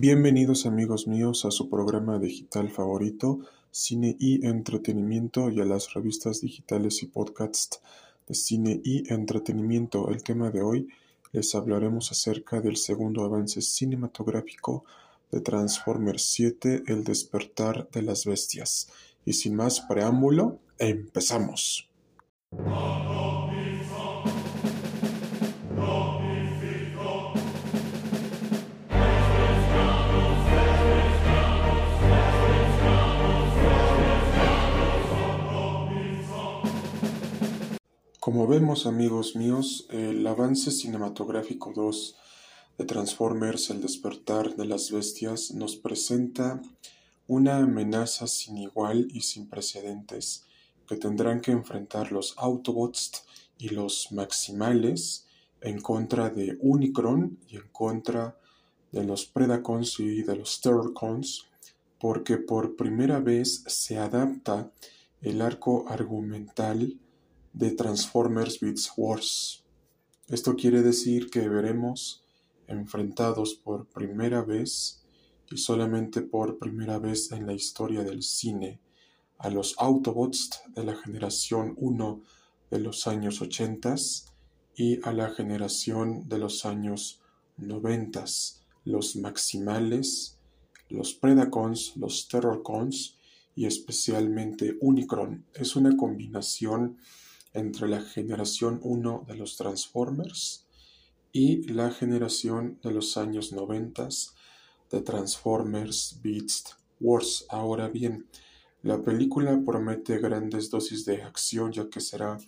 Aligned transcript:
Bienvenidos 0.00 0.64
amigos 0.64 1.08
míos 1.08 1.44
a 1.44 1.50
su 1.50 1.68
programa 1.68 2.20
digital 2.20 2.70
favorito, 2.70 3.40
Cine 3.72 4.14
y 4.20 4.46
Entretenimiento 4.46 5.50
y 5.50 5.60
a 5.60 5.64
las 5.64 5.92
revistas 5.92 6.40
digitales 6.40 7.02
y 7.02 7.06
podcasts 7.06 7.80
de 8.28 8.36
Cine 8.36 8.80
y 8.84 9.12
Entretenimiento. 9.12 10.08
El 10.10 10.22
tema 10.22 10.52
de 10.52 10.62
hoy 10.62 10.86
les 11.32 11.52
hablaremos 11.56 12.12
acerca 12.12 12.60
del 12.60 12.76
segundo 12.76 13.24
avance 13.24 13.60
cinematográfico 13.60 14.84
de 15.32 15.40
Transformers 15.40 16.22
7, 16.30 16.84
El 16.86 17.02
despertar 17.02 17.90
de 17.90 18.02
las 18.02 18.24
bestias. 18.24 18.92
Y 19.24 19.32
sin 19.32 19.56
más 19.56 19.80
preámbulo, 19.80 20.60
empezamos. 20.78 21.90
Como 38.38 38.50
vemos 38.50 38.86
amigos 38.86 39.34
míos, 39.34 39.88
el 39.90 40.24
avance 40.24 40.70
cinematográfico 40.70 41.72
2 41.74 42.14
de 42.78 42.84
Transformers 42.84 43.68
El 43.70 43.82
despertar 43.82 44.54
de 44.54 44.64
las 44.64 44.92
bestias 44.92 45.50
nos 45.54 45.74
presenta 45.74 46.62
una 47.26 47.56
amenaza 47.56 48.28
sin 48.28 48.58
igual 48.58 49.08
y 49.12 49.22
sin 49.22 49.48
precedentes 49.48 50.44
que 50.86 50.94
tendrán 50.94 51.40
que 51.40 51.50
enfrentar 51.50 52.12
los 52.12 52.38
Autobots 52.38 53.24
y 53.58 53.70
los 53.70 54.12
Maximales 54.12 55.26
en 55.60 55.80
contra 55.80 56.30
de 56.30 56.58
Unicron 56.60 57.40
y 57.48 57.56
en 57.56 57.66
contra 57.72 58.38
de 58.92 59.02
los 59.02 59.26
Predacons 59.26 59.98
y 59.98 60.22
de 60.22 60.36
los 60.36 60.60
Terrorcons 60.60 61.48
porque 61.98 62.36
por 62.36 62.76
primera 62.76 63.18
vez 63.18 63.64
se 63.66 63.98
adapta 63.98 64.70
el 65.22 65.42
arco 65.42 65.86
argumental 65.88 67.00
de 67.52 67.72
Transformers 67.72 68.60
Beats 68.60 68.92
Wars. 68.96 69.64
Esto 70.28 70.54
quiere 70.56 70.82
decir 70.82 71.30
que 71.30 71.48
veremos 71.48 72.24
enfrentados 72.66 73.54
por 73.54 73.86
primera 73.86 74.42
vez 74.42 75.02
y 75.50 75.56
solamente 75.56 76.20
por 76.22 76.58
primera 76.58 76.98
vez 76.98 77.32
en 77.32 77.46
la 77.46 77.54
historia 77.54 78.04
del 78.04 78.22
cine 78.22 78.80
a 79.38 79.50
los 79.50 79.74
Autobots 79.78 80.62
de 80.74 80.84
la 80.84 80.96
generación 80.96 81.74
1 81.76 82.22
de 82.70 82.78
los 82.80 83.06
años 83.06 83.40
80 83.40 83.94
y 84.76 85.00
a 85.06 85.12
la 85.12 85.30
generación 85.30 86.28
de 86.28 86.38
los 86.38 86.66
años 86.66 87.20
90, 87.56 88.24
los 88.84 89.16
Maximales, 89.16 90.38
los 90.88 91.14
Predacons, 91.14 91.96
los 91.96 92.28
Terrorcons 92.28 93.16
y 93.54 93.66
especialmente 93.66 94.76
Unicron. 94.80 95.44
Es 95.54 95.76
una 95.76 95.96
combinación 95.96 96.98
entre 97.58 97.88
la 97.88 98.00
generación 98.00 98.80
1 98.82 99.24
de 99.26 99.36
los 99.36 99.56
Transformers 99.56 100.66
y 101.32 101.64
la 101.72 101.90
generación 101.90 102.78
de 102.82 102.92
los 102.92 103.16
años 103.16 103.52
90 103.52 104.08
de 104.90 105.00
Transformers 105.02 106.18
Beast 106.22 106.70
Wars. 107.00 107.46
Ahora 107.48 107.88
bien, 107.88 108.26
la 108.82 109.02
película 109.02 109.60
promete 109.64 110.18
grandes 110.18 110.70
dosis 110.70 111.04
de 111.04 111.22
acción 111.22 111.72
ya 111.72 111.88
que 111.88 112.00
será 112.00 112.38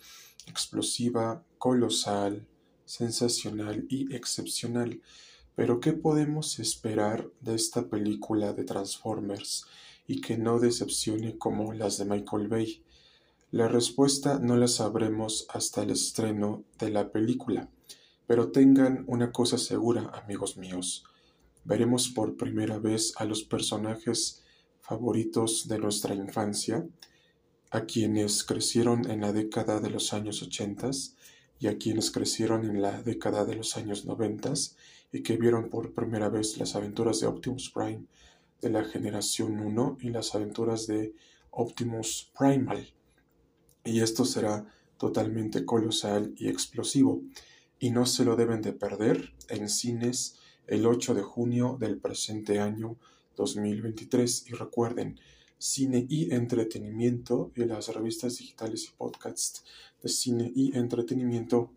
explosiva, 0.47 1.43
colosal, 1.57 2.47
sensacional 2.85 3.85
y 3.89 4.13
excepcional. 4.15 5.01
Pero 5.55 5.79
¿qué 5.79 5.93
podemos 5.93 6.59
esperar 6.59 7.29
de 7.41 7.55
esta 7.55 7.87
película 7.87 8.53
de 8.53 8.63
Transformers 8.63 9.65
y 10.07 10.21
que 10.21 10.37
no 10.37 10.59
decepcione 10.59 11.37
como 11.37 11.73
las 11.73 11.97
de 11.97 12.05
Michael 12.05 12.47
Bay? 12.47 12.83
La 13.53 13.67
respuesta 13.67 14.39
no 14.39 14.55
la 14.55 14.69
sabremos 14.69 15.45
hasta 15.49 15.83
el 15.83 15.89
estreno 15.89 16.63
de 16.79 16.89
la 16.89 17.11
película, 17.11 17.69
pero 18.25 18.49
tengan 18.49 19.03
una 19.07 19.33
cosa 19.33 19.57
segura, 19.57 20.09
amigos 20.23 20.55
míos. 20.55 21.03
Veremos 21.65 22.07
por 22.07 22.37
primera 22.37 22.79
vez 22.79 23.13
a 23.17 23.25
los 23.25 23.43
personajes 23.43 24.41
favoritos 24.79 25.67
de 25.67 25.79
nuestra 25.79 26.15
infancia, 26.15 26.87
a 27.71 27.81
quienes 27.81 28.45
crecieron 28.45 29.11
en 29.11 29.19
la 29.19 29.33
década 29.33 29.81
de 29.81 29.89
los 29.89 30.13
años 30.13 30.41
80 30.41 30.89
y 31.59 31.67
a 31.67 31.77
quienes 31.77 32.09
crecieron 32.09 32.63
en 32.63 32.81
la 32.81 33.03
década 33.03 33.43
de 33.43 33.55
los 33.55 33.75
años 33.75 34.05
90 34.05 34.53
y 35.11 35.23
que 35.23 35.35
vieron 35.35 35.69
por 35.69 35.93
primera 35.93 36.29
vez 36.29 36.57
las 36.57 36.77
aventuras 36.77 37.19
de 37.19 37.27
Optimus 37.27 37.69
Prime 37.69 38.05
de 38.61 38.69
la 38.69 38.85
generación 38.85 39.59
1 39.59 39.97
y 39.99 40.09
las 40.09 40.35
aventuras 40.35 40.87
de 40.87 41.13
Optimus 41.49 42.31
Primal 42.39 42.93
y 43.83 44.01
esto 44.01 44.25
será 44.25 44.65
totalmente 44.97 45.65
colosal 45.65 46.33
y 46.37 46.47
explosivo, 46.47 47.23
y 47.79 47.89
no 47.89 48.05
se 48.05 48.23
lo 48.23 48.35
deben 48.35 48.61
de 48.61 48.73
perder 48.73 49.33
en 49.49 49.67
cines 49.67 50.37
el 50.67 50.85
8 50.85 51.15
de 51.15 51.23
junio 51.23 51.77
del 51.79 51.97
presente 51.97 52.59
año 52.59 52.97
2023. 53.35 54.45
Y 54.47 54.51
recuerden, 54.53 55.19
cine 55.57 56.05
y 56.07 56.33
entretenimiento 56.33 57.51
y 57.55 57.65
las 57.65 57.87
revistas 57.89 58.37
digitales 58.37 58.85
y 58.85 58.97
podcasts 58.97 59.63
de 60.01 60.09
cine 60.09 60.51
y 60.55 60.77
entretenimiento 60.77 61.71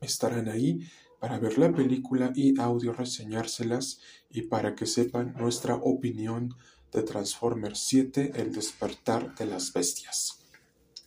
estarán 0.00 0.48
ahí 0.48 0.80
para 1.20 1.38
ver 1.38 1.58
la 1.58 1.72
película 1.74 2.32
y 2.34 2.58
audio 2.60 2.92
reseñárselas 2.92 4.00
y 4.30 4.42
para 4.42 4.74
que 4.74 4.86
sepan 4.86 5.34
nuestra 5.38 5.76
opinión 5.76 6.54
de 6.92 7.02
Transformers 7.02 7.80
7, 7.80 8.32
el 8.36 8.52
despertar 8.52 9.34
de 9.34 9.46
las 9.46 9.72
bestias. 9.72 10.45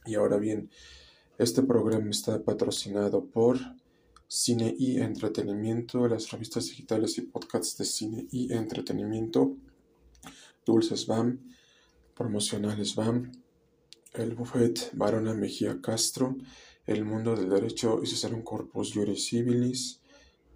Y 0.06 0.16
ahora 0.16 0.38
bien, 0.38 0.70
este 1.38 1.64
programa 1.64 2.10
está 2.10 2.44
patrocinado 2.44 3.26
por 3.26 3.58
Cine 4.28 4.76
y 4.78 5.00
Entretenimiento, 5.00 6.08
las 6.08 6.30
revistas 6.32 6.66
digitales 6.66 7.18
y 7.18 7.22
podcasts 7.22 7.78
de 7.78 7.86
cine 7.86 8.28
y 8.30 8.54
entretenimiento, 8.54 9.56
Dulces 10.66 11.08
BAM, 11.08 11.40
Promocionales 12.16 12.94
BAM, 12.96 13.32
el 14.14 14.36
Buffet 14.36 14.92
Barona 14.94 15.34
Mejía 15.34 15.82
Castro, 15.82 16.38
El 16.86 17.06
Mundo 17.06 17.36
del 17.36 17.50
Derecho 17.50 18.02
y 18.04 18.44
Corpus 18.44 18.94
Juris 18.94 19.30
Civilis, 19.30 20.02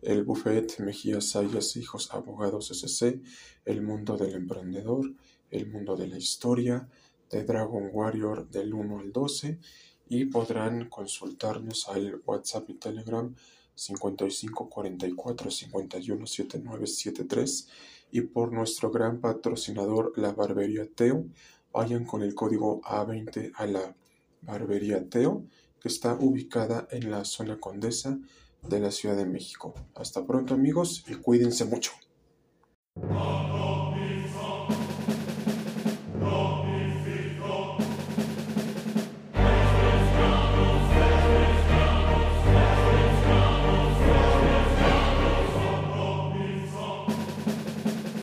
el 0.03 0.23
Buffet 0.23 0.79
Mejía 0.79 1.21
Sayas 1.21 1.75
Hijos 1.75 2.13
Abogados 2.13 2.71
SC, 2.71 3.21
El 3.65 3.81
Mundo 3.81 4.17
del 4.17 4.35
Emprendedor, 4.35 5.13
El 5.49 5.71
Mundo 5.71 5.95
de 5.95 6.07
la 6.07 6.17
Historia, 6.17 6.87
de 7.33 7.43
Dragon 7.43 7.89
Warrior 7.91 8.47
del 8.49 8.73
1 8.73 8.99
al 8.99 9.11
12 9.11 9.59
y 10.07 10.25
podrán 10.25 10.87
consultarnos 10.89 11.89
al 11.89 12.21
WhatsApp 12.25 12.69
y 12.69 12.75
Telegram 12.75 13.33
55 13.73 14.69
44 14.69 15.49
51 15.49 16.27
7973 16.27 17.67
y 18.11 18.21
por 18.21 18.53
nuestro 18.53 18.91
gran 18.91 19.19
patrocinador 19.19 20.13
la 20.15 20.31
Barbería 20.31 20.87
Teo. 20.87 21.25
Vayan 21.71 22.05
con 22.05 22.21
el 22.21 22.35
código 22.35 22.81
A20 22.81 23.53
a 23.55 23.65
la 23.65 23.95
Barbería 24.41 25.09
Teo 25.09 25.43
que 25.81 25.87
está 25.87 26.13
ubicada 26.13 26.87
en 26.91 27.09
la 27.09 27.25
zona 27.25 27.59
Condesa 27.59 28.19
de 28.61 28.79
la 28.79 28.91
Ciudad 28.91 29.17
de 29.17 29.25
México. 29.25 29.73
Hasta 29.95 30.25
pronto 30.25 30.53
amigos 30.53 31.03
y 31.07 31.15
cuídense 31.15 31.65
mucho. 31.65 31.91